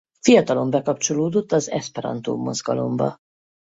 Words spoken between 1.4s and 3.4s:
az eszperantó mozgalomba.